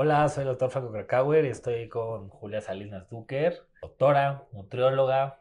[0.00, 5.40] Hola, soy el doctor Franco Krakauer y estoy con Julia Salinas Duker, doctora, nutrióloga,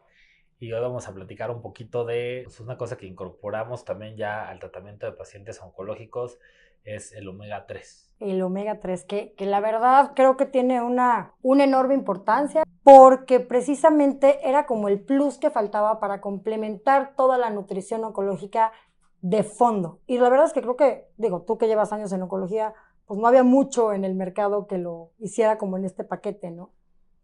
[0.59, 4.49] y hoy vamos a platicar un poquito de pues, una cosa que incorporamos también ya
[4.49, 6.39] al tratamiento de pacientes oncológicos,
[6.83, 8.15] es el omega 3.
[8.19, 13.41] El omega 3, que, que la verdad creo que tiene una, una enorme importancia porque
[13.41, 18.71] precisamente era como el plus que faltaba para complementar toda la nutrición oncológica
[19.19, 19.99] de fondo.
[20.07, 22.73] Y la verdad es que creo que, digo, tú que llevas años en oncología,
[23.05, 26.71] pues no había mucho en el mercado que lo hiciera como en este paquete, ¿no?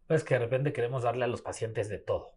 [0.06, 2.34] Pues que de repente queremos darle a los pacientes de todo.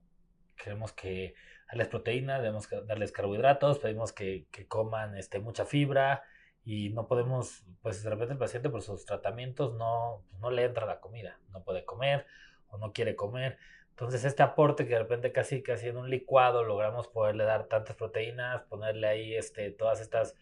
[0.54, 1.34] Queremos que
[1.66, 6.22] darles proteína, debemos darles carbohidratos, pedimos que, coman este, mucha fibra
[6.62, 10.86] y no podemos, pues de repente el paciente por sus tratamientos no, no le entra
[10.86, 12.24] la comida, no puede comer
[12.68, 13.58] o no quiere comer.
[13.90, 17.96] Entonces este aporte que de repente casi, casi en un licuado logramos poderle dar tantas
[17.96, 20.34] proteínas, ponerle ahí este, todas estas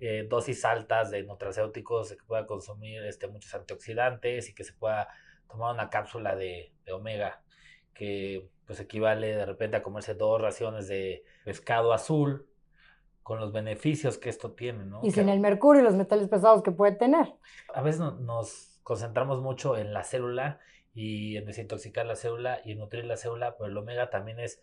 [0.00, 5.08] eh, dosis altas de nutracéuticos, que pueda consumir este, muchos antioxidantes y que se pueda
[5.48, 7.42] tomar una cápsula de, omega
[7.92, 12.46] que pues equivale de repente a comerse dos raciones de pescado azul
[13.22, 15.00] con los beneficios que esto tiene, ¿no?
[15.02, 17.34] Y sin el mercurio y los metales pesados que puede tener.
[17.72, 20.60] A veces nos concentramos mucho en la célula
[20.94, 24.62] y en desintoxicar la célula y en nutrir la célula, pero el omega también es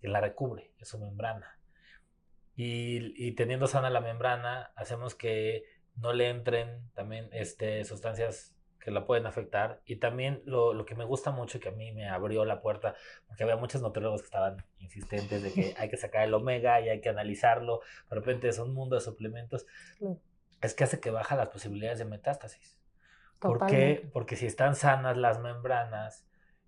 [0.00, 1.58] que la recubre, es su membrana.
[2.54, 5.64] Y, teniendo sana la membrana, hacemos que
[5.96, 9.80] no le entren también este, sustancias que la pueden afectar.
[9.86, 12.94] Y también lo, que me gusta mucho y que a mí me abrió la puerta,
[13.26, 16.90] porque había muchos nutriólogos que estaban insistentes de que hay que sacar el omega y
[16.90, 17.80] hay que analizarlo.
[18.10, 19.66] De repente es un mundo de suplementos.
[20.60, 22.81] Es que hace que baja las posibilidades de metástasis.
[23.42, 24.08] ¿Por qué?
[24.12, 26.24] Porque si están sanas las membranas,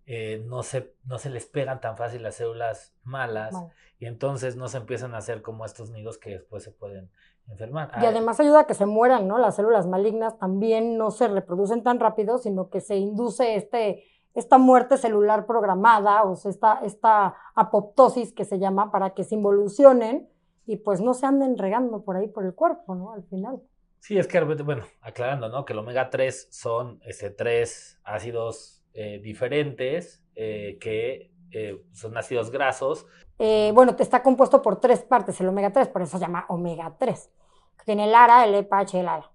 [0.07, 3.55] eh, no, se, no se les pegan tan fácil las células malas
[3.99, 7.11] y entonces no se empiezan a hacer como estos nidos que después se pueden
[7.49, 7.91] enfermar.
[8.03, 9.39] Y además ayuda a que se mueran, ¿no?
[9.39, 14.05] Las células malignas también no se reproducen tan rápido, sino que se induce este,
[14.35, 19.37] esta muerte celular programada, o sea, esta, esta apoptosis que se llama, para que se
[19.37, 20.29] involucionen
[20.67, 23.13] y pues no se anden regando por ahí por el cuerpo, ¿no?
[23.13, 23.63] Al final.
[24.05, 25.65] Sí, es que, bueno, aclarando, ¿no?
[25.65, 32.51] Que el omega 3 son este, tres ácidos eh, diferentes eh, que eh, son ácidos
[32.51, 33.07] grasos.
[33.39, 37.31] bueno, está compuesto por tres partes el omega 3, por eso se llama omega 3.
[37.87, 39.33] Tiene el ARA, el EPA, y el ARA.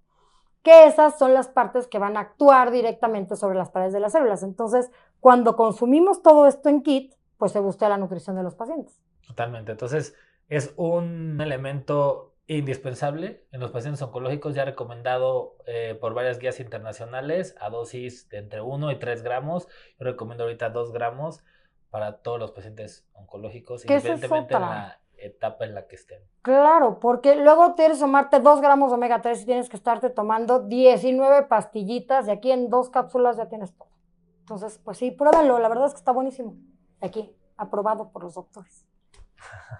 [0.61, 4.11] Que esas son las partes que van a actuar directamente sobre las paredes de las
[4.11, 4.43] células.
[4.43, 9.01] Entonces, cuando consumimos todo esto en kit, pues se busca la nutrición de los pacientes.
[9.25, 9.71] Totalmente.
[9.71, 10.13] Entonces,
[10.47, 17.55] es un elemento indispensable en los pacientes oncológicos, ya recomendado eh, por varias guías internacionales
[17.61, 19.67] a dosis de entre 1 y 3 gramos.
[19.99, 21.43] Yo recomiendo ahorita 2 gramos
[21.91, 26.23] para todos los pacientes oncológicos, independientemente de la etapa en la que estén.
[26.41, 30.09] Claro, porque luego tienes que tomarte 2 gramos de omega 3 y tienes que estarte
[30.09, 33.89] tomando 19 pastillitas y aquí en dos cápsulas ya tienes todo.
[34.39, 36.55] Entonces, pues sí, pruébenlo, la verdad es que está buenísimo.
[36.99, 38.87] Aquí, aprobado por los doctores.